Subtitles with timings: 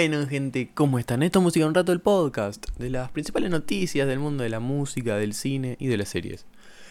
[0.00, 1.22] Bueno, gente, ¿cómo están?
[1.22, 4.58] Esto es Música un Rato, el podcast de las principales noticias del mundo de la
[4.58, 6.46] música, del cine y de las series.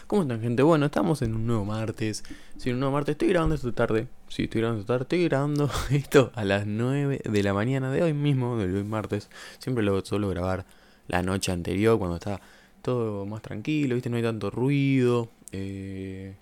[0.06, 0.62] ¿Cómo están, gente?
[0.62, 2.24] Bueno, estamos en un nuevo martes.
[2.58, 3.14] Sí, un nuevo martes.
[3.14, 4.08] Estoy grabando esto tarde.
[4.28, 5.04] Sí, estoy grabando esto tarde.
[5.06, 9.32] Estoy grabando esto a las 9 de la mañana de hoy mismo, del hoy martes.
[9.58, 10.68] Siempre lo suelo grabar
[11.08, 12.40] la noche anterior, cuando está
[12.84, 14.12] todo más tranquilo, ¿viste?
[14.12, 15.32] No hay tanto ruido.
[15.52, 16.36] Eh,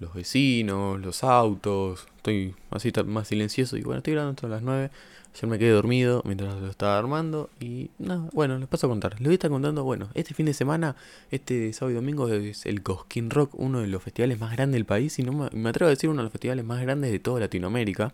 [0.00, 2.06] los vecinos, los autos.
[2.16, 3.76] Estoy así más silencioso.
[3.76, 4.90] Y bueno, estoy grabando esto a las 9.
[5.32, 9.12] Ayer me quedé dormido mientras lo estaba armando y nada, bueno, les paso a contar.
[9.12, 10.96] Les voy a estar contando, bueno, este fin de semana,
[11.30, 14.86] este sábado y domingo es el Cosquín Rock, uno de los festivales más grandes del
[14.86, 17.38] país y no me, atrevo a decir uno de los festivales más grandes de toda
[17.38, 18.12] Latinoamérica.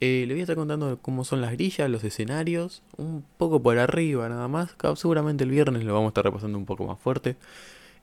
[0.00, 3.78] Eh, les voy a estar contando cómo son las grillas, los escenarios, un poco por
[3.78, 4.76] arriba nada más.
[4.96, 7.36] Seguramente el viernes lo vamos a estar repasando un poco más fuerte.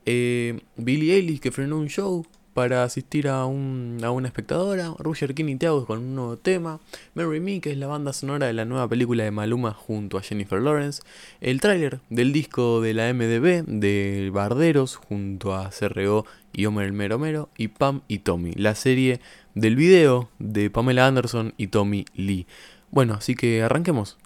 [0.06, 5.50] Eh, Billy Eilish que frenó un show para asistir a, un, una espectadora, Roger King
[5.50, 6.80] y Thiago con un nuevo tema,
[7.14, 10.22] Mary Me, que es la banda sonora de la nueva película de Maluma junto a
[10.22, 11.02] Jennifer Lawrence,
[11.42, 16.94] el tráiler del disco de la MDB de Barderos junto a CRO y Homer el
[16.94, 19.20] Mero Mero, y Pam y Tommy, la serie
[19.56, 22.48] del video de Pamela Anderson y Tommy Lee.
[22.92, 24.18] Bueno, así que arranquemos.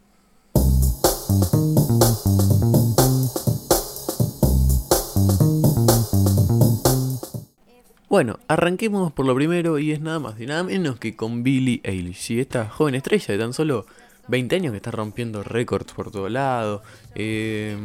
[8.14, 11.82] Bueno, arranquemos por lo primero y es nada más y nada menos que con Billie
[11.84, 12.30] Eilish.
[12.30, 13.88] Y esta joven estrella de tan solo
[14.28, 16.84] 20 años que está rompiendo récords por todo lado.
[17.16, 17.76] Eh,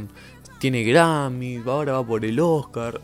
[0.58, 3.00] tiene Grammy, ahora va por el Oscar.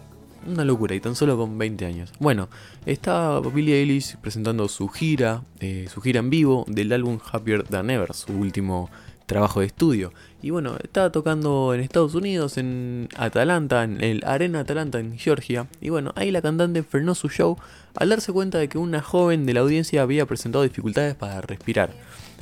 [0.47, 2.12] Una locura y tan solo con 20 años.
[2.19, 2.50] Bueno,
[2.84, 7.89] está Billie Eilish presentando su gira, eh, su gira en vivo del álbum Happier Than
[7.89, 8.91] Ever, su último
[9.27, 10.12] trabajo de estudio.
[10.42, 15.67] Y bueno, estaba tocando en Estados Unidos, en Atalanta, en el Arena Atalanta en Georgia.
[15.80, 17.56] Y bueno, ahí la cantante frenó su show
[17.97, 21.91] al darse cuenta de que una joven de la audiencia había presentado dificultades para respirar.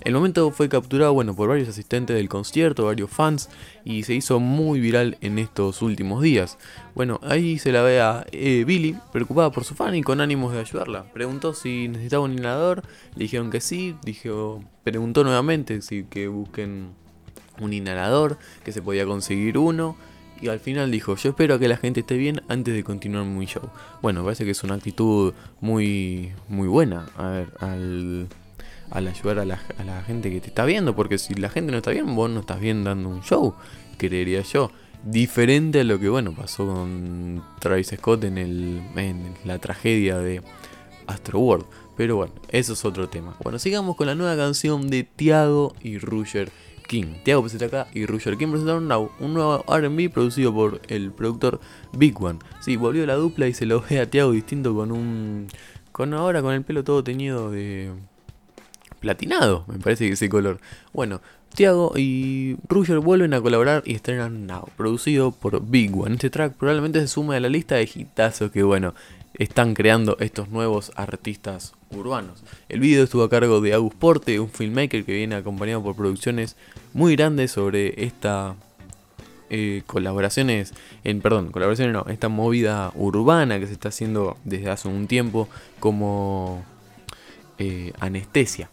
[0.05, 3.49] El momento fue capturado bueno, por varios asistentes del concierto, varios fans,
[3.84, 6.59] y se hizo muy viral en estos últimos días.
[6.94, 10.53] Bueno, ahí se la ve a eh, Billy, preocupada por su fan y con ánimos
[10.53, 11.04] de ayudarla.
[11.12, 12.82] Preguntó si necesitaba un inhalador,
[13.15, 16.91] le dijeron que sí, dijo, preguntó nuevamente si que busquen
[17.60, 19.97] un inhalador, que se podía conseguir uno.
[20.41, 23.47] Y al final dijo, yo espero que la gente esté bien antes de continuar mi
[23.47, 23.71] show.
[24.00, 27.06] Bueno, parece que es una actitud muy, muy buena.
[27.16, 28.26] A ver, al
[28.92, 31.91] al ayudar a la, gente que te está viendo, porque si la gente no está
[31.91, 33.54] bien, vos no estás bien dando un show,
[33.97, 34.70] creería yo.
[35.04, 40.42] Diferente a lo que, bueno, pasó con Travis Scott en, la tragedia de
[41.06, 41.66] Astro World.
[41.97, 43.34] Pero bueno, eso es otro tema.
[43.42, 46.50] Bueno, sigamos con la nueva canción de Tiago y Roger
[46.86, 47.14] King.
[47.25, 51.60] Tiago presenta acá y Roger King presentaron Now, un nuevo RB producido por el productor
[51.94, 52.38] Big One.
[52.60, 55.48] Sí, volvió la dupla y se lo ve a Tiago distinto con un.
[56.14, 57.92] ahora con el pelo todo teñido de
[59.02, 60.58] platinado, me parece que ese color.
[60.94, 61.20] Bueno,
[61.54, 66.14] Tiago y Roger vuelven a colaborar y estrenan producido por Big One.
[66.14, 68.94] Este track probablemente se suma a la lista de hitazos que, bueno,
[69.34, 72.42] están creando estos nuevos artistas urbanos.
[72.70, 76.56] El video estuvo a cargo de Agus Porte, un filmmaker que viene acompañado por producciones
[76.94, 78.54] muy grandes sobre esta
[79.50, 80.72] eh, colaboraciones,
[81.04, 85.48] en, perdón, colaboraciones no, esta movida urbana que se está haciendo desde hace un tiempo
[85.80, 86.64] como
[87.58, 88.70] eh, anestesia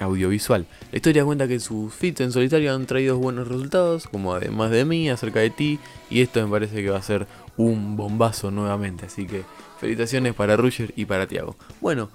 [0.00, 0.66] audiovisual.
[0.90, 4.84] La historia cuenta que sus fits en solitario han traído buenos resultados, como además de
[4.84, 5.78] mí, acerca de ti,
[6.10, 7.26] y esto me parece que va a ser
[7.56, 9.44] un bombazo nuevamente, así que
[9.80, 11.56] felicitaciones para Roger y para Tiago.
[11.80, 12.10] Bueno,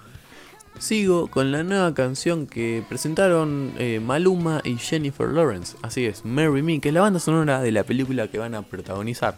[0.80, 6.62] sigo con la nueva canción que presentaron eh, Maluma y Jennifer Lawrence, así es, Marry
[6.62, 9.38] Me, que es la banda sonora de la película que van a protagonizar.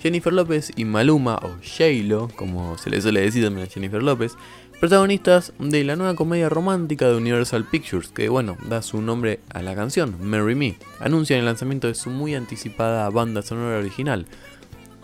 [0.00, 4.36] Jennifer López y Maluma, o J-Lo, como se le suele decir también a Jennifer López,
[4.80, 9.60] protagonistas de la nueva comedia romántica de Universal Pictures, que bueno, da su nombre a
[9.60, 14.26] la canción, Marry Me, anuncian el lanzamiento de su muy anticipada banda sonora original,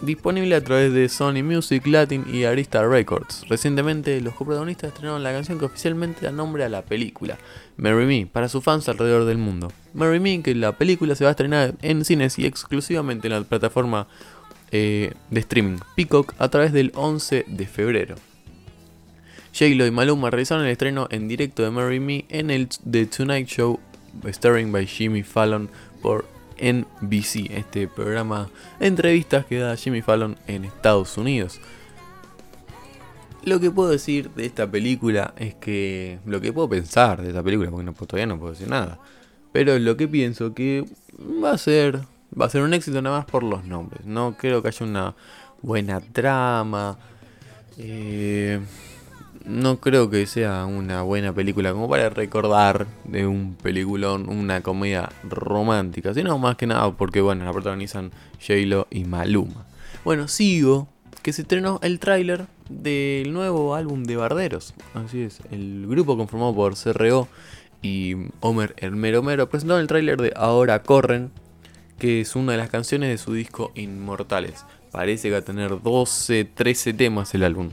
[0.00, 3.48] disponible a través de Sony Music Latin y Arista Records.
[3.48, 7.36] Recientemente, los coprotagonistas estrenaron la canción que oficialmente da nombre a la película,
[7.76, 9.72] Marry Me, para sus fans alrededor del mundo.
[9.92, 13.42] Marry Me, que la película se va a estrenar en cines y exclusivamente en la
[13.42, 14.06] plataforma
[14.70, 18.14] eh, de streaming Peacock a través del 11 de febrero.
[19.56, 23.46] J-Lo y Maluma realizaron el estreno en directo de Marry Me en el The Tonight
[23.46, 23.78] Show,
[24.26, 25.70] starring by Jimmy Fallon
[26.02, 26.26] por
[26.60, 31.60] NBC, este programa de entrevistas que da Jimmy Fallon en Estados Unidos.
[33.44, 36.18] Lo que puedo decir de esta película es que.
[36.26, 38.98] Lo que puedo pensar de esta película, porque todavía no puedo decir nada.
[39.52, 40.84] Pero lo que pienso que
[41.20, 42.00] va a ser.
[42.40, 44.04] Va a ser un éxito nada más por los nombres.
[44.04, 45.14] No creo que haya una
[45.62, 46.98] buena trama.
[47.78, 48.60] Eh,
[49.44, 55.10] no creo que sea una buena película como para recordar de un peliculón, una comedia
[55.22, 58.10] romántica, sino más que nada porque, bueno, la protagonizan
[58.40, 59.66] J-Lo y Maluma.
[60.04, 60.88] Bueno, sigo,
[61.22, 64.74] que se estrenó el tráiler del nuevo álbum de Barderos.
[64.94, 67.28] Así es, el grupo conformado por CRO
[67.82, 71.30] y Homer Hermero Mero presentó el tráiler de Ahora Corren,
[71.98, 74.64] que es una de las canciones de su disco Inmortales.
[74.90, 77.70] Parece que va a tener 12, 13 temas el álbum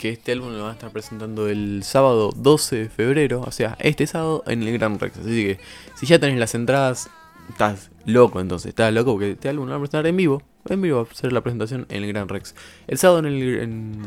[0.00, 3.76] que este álbum lo van a estar presentando el sábado 12 de febrero, o sea,
[3.80, 5.18] este sábado en el Gran Rex.
[5.18, 5.60] Así que
[5.94, 7.10] si ya tenés las entradas,
[7.50, 10.42] estás loco entonces, estás loco porque este álbum lo van a presentar en vivo.
[10.70, 12.54] En vivo va a ser la presentación en el Gran Rex.
[12.86, 13.98] El sábado en el,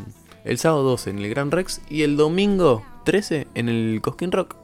[0.44, 4.56] el sábado 12 en el Gran Rex y el domingo 13 en el Cosquín Rock.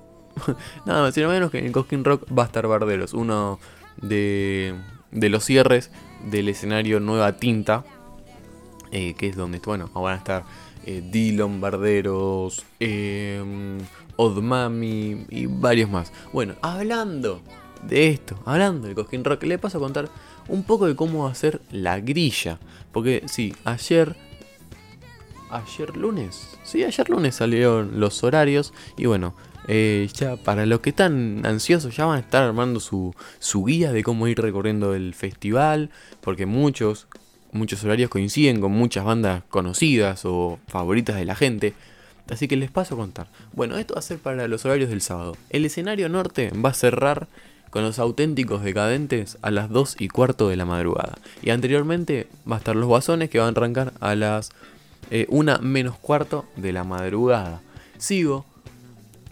[0.87, 3.59] Nada más, sino menos que en el Cosquín Rock va a estar Barderos, uno
[4.01, 4.73] de,
[5.11, 5.91] de los cierres
[6.25, 7.85] del escenario Nueva Tinta,
[8.91, 10.43] eh, que es donde, bueno, van a estar
[10.85, 13.43] eh, Dillon, Barderos, eh,
[14.15, 16.11] Odmami y varios más.
[16.33, 17.41] Bueno, hablando
[17.83, 20.09] de esto, hablando de Cosquín Rock, le paso a contar
[20.47, 22.59] un poco de cómo ser la grilla.
[22.91, 24.15] Porque sí, ayer
[25.49, 26.57] ayer lunes.
[26.63, 28.73] Sí, ayer lunes salieron los horarios.
[28.97, 29.35] Y bueno,
[29.67, 33.91] eh, ya para los que están ansiosos, ya van a estar armando su, su guía
[33.91, 35.89] de cómo ir recorriendo el festival.
[36.21, 37.07] Porque muchos
[37.51, 41.73] muchos horarios coinciden con muchas bandas conocidas o favoritas de la gente.
[42.29, 43.27] Así que les paso a contar.
[43.53, 45.35] Bueno, esto va a ser para los horarios del sábado.
[45.49, 47.27] El escenario norte va a cerrar
[47.69, 51.17] con los auténticos decadentes a las 2 y cuarto de la madrugada.
[51.41, 54.51] Y anteriormente va a estar los guasones que van a arrancar a las
[55.11, 57.61] 1 eh, menos cuarto de la madrugada.
[57.97, 58.45] Sigo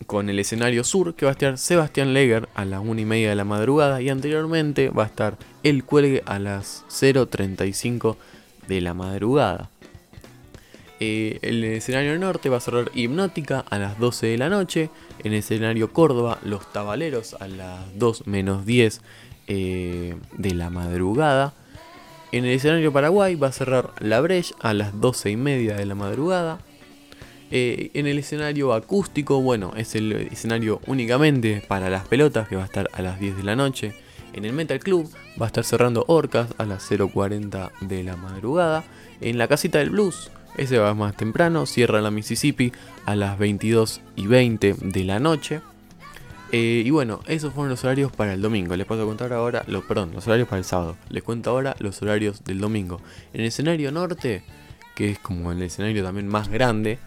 [0.08, 3.30] con el escenario sur que va a estar Sebastián Leger a las 1 y media
[3.30, 8.16] de la madrugada y anteriormente va a estar El Cuelgue a las 0.35
[8.68, 9.70] de la madrugada.
[11.00, 14.90] Eh, el escenario norte va a cerrar Hipnótica a las 12 de la noche.
[15.20, 19.02] En el escenario Córdoba, Los Tabaleros a las 2 menos 10
[19.48, 21.54] eh, de la madrugada.
[22.32, 25.86] En el escenario Paraguay va a cerrar La Breche a las 12 y media de
[25.86, 26.60] la madrugada.
[27.50, 32.64] Eh, en el escenario acústico, bueno, es el escenario únicamente para las pelotas que va
[32.64, 33.94] a estar a las 10 de la noche.
[34.34, 35.10] En el Metal Club
[35.42, 38.84] va a estar cerrando Orcas a las 0.40 de la madrugada.
[39.22, 42.72] En la casita del blues, ese va más temprano, cierra la Mississippi
[43.06, 45.62] a las 22 y 20 de la noche.
[46.52, 48.76] Eh, y bueno, esos fueron los horarios para el domingo.
[48.76, 50.98] Les a contar ahora, los, perdón, los horarios para el sábado.
[51.10, 53.02] Les cuento ahora los horarios del domingo.
[53.34, 54.44] En el escenario norte,
[54.96, 57.00] que es como el escenario también más grande,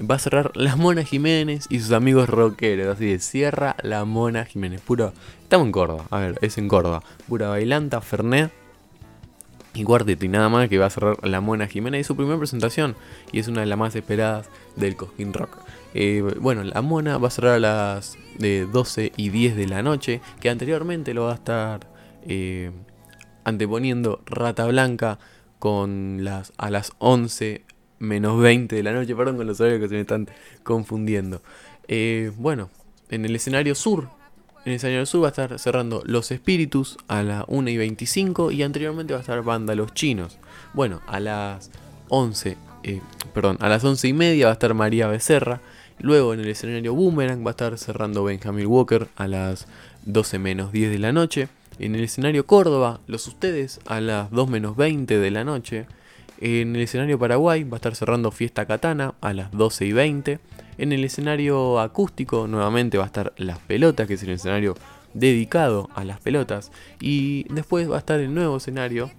[0.00, 2.96] va a cerrar La Mona Jiménez y sus amigos rockeros.
[2.96, 4.80] Así de cierra La Mona Jiménez.
[4.80, 5.12] Puro.
[5.42, 6.04] Estamos en Córdoba.
[6.10, 7.02] A ver, es en Córdoba.
[7.28, 8.52] Pura bailanta, Fernet.
[9.74, 12.38] Y cuarteto y nada más que va a cerrar La Mona Jiménez y su primera
[12.38, 12.96] presentación.
[13.32, 15.58] Y es una de las más esperadas del Cosquín Rock.
[15.94, 19.82] Eh, bueno, La Mona va a cerrar a las de 12 y 10 de la
[19.82, 20.20] noche.
[20.40, 21.86] Que anteriormente lo va a estar
[22.26, 22.70] eh,
[23.44, 25.18] anteponiendo Rata Blanca
[25.58, 27.64] con las, a las 11
[27.98, 30.28] menos 20 de la noche, perdón con los horarios que se me están
[30.62, 31.42] confundiendo.
[31.88, 32.70] Eh, bueno,
[33.08, 34.08] en el escenario sur,
[34.64, 38.50] en el escenario sur va a estar cerrando Los Espíritus a las 1 y 25
[38.50, 40.38] y anteriormente va a estar Banda Los Chinos.
[40.74, 41.70] Bueno, a las
[42.08, 43.00] 11, eh,
[43.32, 45.60] perdón, a las 11 y media va a estar María Becerra.
[46.00, 49.66] Luego en el escenario Boomerang va a estar cerrando Benjamin Walker a las
[50.04, 51.48] 12 menos 10 de la noche.
[51.78, 55.86] En el escenario Córdoba, Los Ustedes a las 2 menos 20 de la noche.
[56.40, 60.38] En el escenario Paraguay va a estar cerrando Fiesta Katana a las 12 y 20.
[60.78, 64.76] En el escenario acústico nuevamente va a estar Las Pelotas, que es el escenario
[65.14, 66.70] dedicado a las pelotas.
[67.00, 69.10] Y después va a estar el nuevo escenario,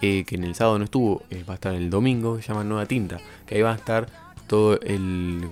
[0.00, 2.48] eh, que en el sábado no estuvo, eh, va a estar el domingo, que se
[2.48, 3.18] llama Nueva Tinta.
[3.44, 4.06] Que ahí va a estar
[4.46, 5.48] todo el,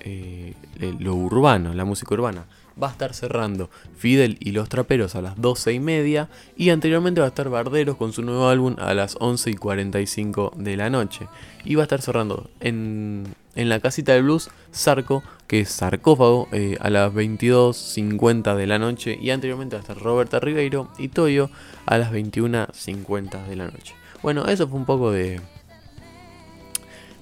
[0.00, 0.54] eh,
[0.98, 2.44] lo urbano, la música urbana
[2.82, 7.20] va a estar cerrando Fidel y los Traperos a las 12 y media y anteriormente
[7.20, 10.90] va a estar Barderos con su nuevo álbum a las 11 y 45 de la
[10.90, 11.28] noche.
[11.64, 16.48] Y va a estar cerrando en, en la casita del blues Sarco, que es sarcófago,
[16.52, 21.08] eh, a las 22.50 de la noche y anteriormente va a estar Roberta Ribeiro y
[21.08, 21.50] Toyo
[21.86, 23.94] a las 21.50 de la noche.
[24.22, 25.40] Bueno, eso fue un poco de,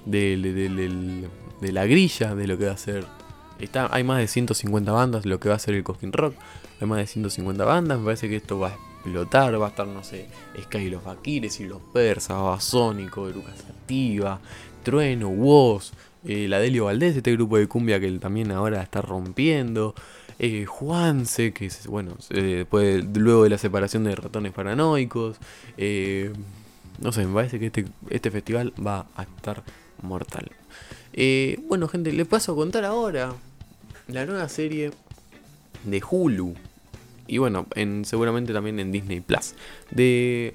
[0.05, 1.29] de, de,
[1.61, 3.05] de la grilla de lo que va a ser
[3.91, 6.35] hay más de 150 bandas, lo que va a ser el Cosquín Rock.
[6.81, 9.87] Hay más de 150 bandas, me parece que esto va a explotar, va a estar,
[9.87, 10.29] no sé,
[10.63, 14.41] Sky y los Fakires y los Persas, Babasónico, Eruca Sativa,
[14.85, 15.93] Trueno, Woz,
[16.25, 19.95] eh, la Delio Valdés, este grupo de cumbia que también ahora está rompiendo.
[20.41, 25.37] Eh, Juanse, que es, bueno, después, luego de la separación de ratones paranoicos.
[25.77, 26.33] Eh,
[27.01, 29.63] no sé, me parece que este, este festival va a estar
[30.03, 30.51] mortal.
[31.13, 33.35] Eh, bueno, gente, les paso a contar ahora
[34.09, 34.91] la nueva serie
[35.85, 36.55] de Hulu.
[37.27, 39.55] Y bueno, en, seguramente también en Disney Plus.
[39.91, 40.55] De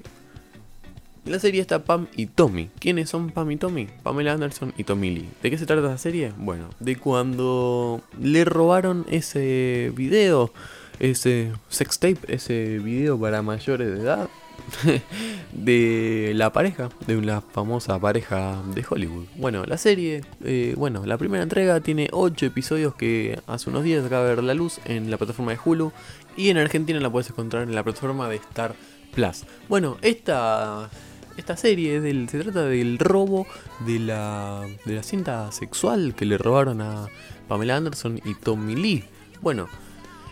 [1.24, 2.68] la serie está Pam y Tommy.
[2.78, 3.88] ¿Quiénes son Pam y Tommy?
[4.02, 5.28] Pamela Anderson y Tommy Lee.
[5.42, 6.32] ¿De qué se trata la serie?
[6.36, 10.52] Bueno, de cuando le robaron ese video,
[10.98, 14.28] ese sex tape, ese video para mayores de edad
[15.52, 19.26] de la pareja, de una famosa pareja de Hollywood.
[19.36, 24.04] Bueno, la serie, eh, bueno, la primera entrega tiene 8 episodios que hace unos días
[24.04, 25.92] acaba de ver la luz en la plataforma de Hulu
[26.36, 28.74] y en Argentina la puedes encontrar en la plataforma de Star
[29.14, 29.44] Plus.
[29.68, 30.90] Bueno, esta,
[31.36, 33.46] esta serie se trata del robo
[33.86, 37.06] de la, de la cinta sexual que le robaron a
[37.48, 39.04] Pamela Anderson y Tommy Lee.
[39.40, 39.68] Bueno,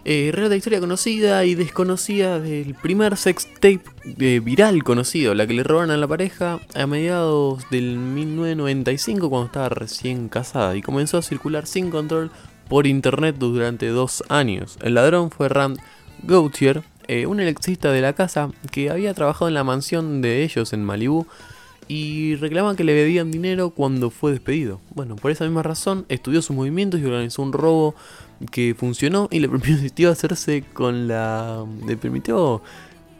[0.04, 3.82] eh, relata historia conocida y desconocida del primer sex tape
[4.18, 9.46] eh, viral conocido, la que le robaron a la pareja a mediados del 1995 cuando
[9.46, 12.32] estaba recién casada y comenzó a circular sin control
[12.68, 14.76] por internet durante dos años.
[14.82, 15.78] El ladrón fue Rand
[16.24, 20.72] Gautier, eh, un electricista de la casa que había trabajado en la mansión de ellos
[20.72, 21.26] en Malibu
[21.94, 24.80] y reclaman que le debían dinero cuando fue despedido.
[24.94, 27.94] Bueno, por esa misma razón estudió sus movimientos y organizó un robo
[28.50, 31.66] que funcionó y le permitió hacerse con la...
[31.86, 32.62] le permitió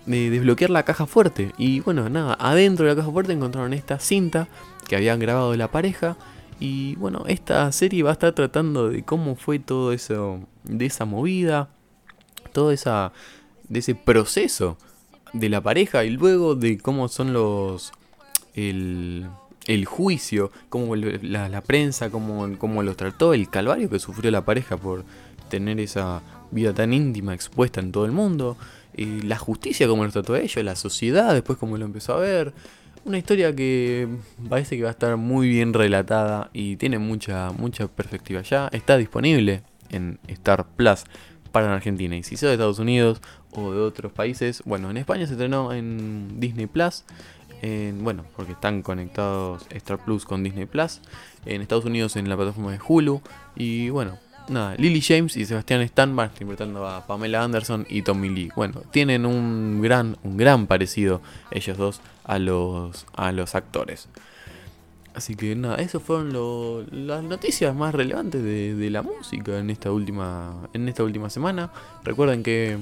[0.07, 1.53] eh, desbloquear la caja fuerte.
[1.59, 4.49] Y bueno, nada, adentro de la caja fuerte encontraron esta cinta
[4.89, 6.17] que habían grabado de la pareja.
[6.59, 11.05] Y bueno, esta serie va a estar tratando de cómo fue todo eso, de esa
[11.05, 11.69] movida,
[12.55, 13.13] todo esa,
[13.69, 14.79] de ese proceso
[15.35, 17.93] de la pareja y luego de cómo son los,
[18.55, 19.27] el,
[19.67, 24.77] el juicio, cómo la, prensa, cómo, cómo los trató, el calvario que sufrió la pareja
[24.77, 25.05] por
[25.49, 28.57] tener esa vida tan íntima expuesta en todo el mundo,
[28.95, 32.19] y la justicia como los trató a ellos, la sociedad después como lo empezó a
[32.19, 32.53] ver.
[33.05, 34.07] Una historia que
[34.49, 38.69] parece que va a estar muy bien relatada y tiene mucha, mucha perspectiva ya.
[38.71, 41.05] Está disponible en Star Plus
[41.51, 42.17] para Argentina.
[42.17, 43.21] Y si sos de Estados Unidos
[43.53, 47.05] o de otros países, bueno, en España se estrenó en Disney Plus
[48.01, 51.01] bueno, porque están conectados Star Plus con Disney Plus,
[51.47, 53.23] en Estados Unidos en la plataforma de Hulu,
[53.55, 58.51] y bueno, nada, Lily James y Sebastián Stan interpretando a Pamela Anderson y Tommy Lee.
[58.57, 64.09] Bueno, tienen un gran, un gran parecido ellos dos a los, a los actores.
[65.15, 66.33] Así que nada, esas fueron
[66.91, 71.71] las noticias más relevantes de, de, la música en esta última, en esta última semana.
[72.03, 72.79] Recuerden que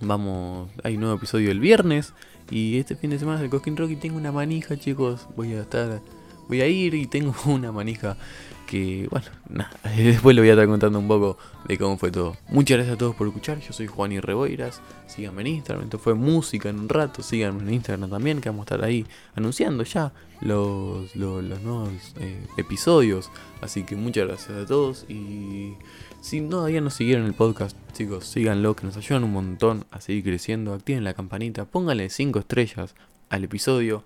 [0.00, 2.14] vamos, hay un nuevo episodio el viernes.
[2.50, 5.26] Y este fin de semana del Cosquín Rocky tengo una manija, chicos.
[5.36, 6.00] Voy a estar.
[6.48, 8.16] Voy a ir y tengo una manija
[8.66, 9.70] que, bueno, nada.
[9.96, 12.36] Después le voy a estar contando un poco de cómo fue todo.
[12.48, 13.60] Muchas gracias a todos por escuchar.
[13.60, 14.82] Yo soy Juan y Reboiras.
[15.06, 15.84] Síganme en Instagram.
[15.84, 17.22] Esto fue música en un rato.
[17.22, 20.12] Síganme en Instagram también, que vamos a estar ahí anunciando ya
[20.42, 21.90] los, los, nuevos
[22.20, 23.30] eh, episodios.
[23.62, 25.74] Así que muchas gracias a todos y.
[26.20, 30.24] Si todavía no siguieron el podcast, chicos, síganlo, que nos ayudan un montón a seguir
[30.24, 30.74] creciendo.
[30.74, 32.96] Activen la campanita, pónganle 5 estrellas
[33.30, 34.02] al episodio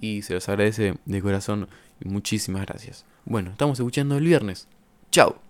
[0.00, 1.68] y se los agradece de corazón
[2.04, 3.04] muchísimas gracias.
[3.24, 4.68] Bueno, estamos escuchando el viernes.
[5.10, 5.49] Chao.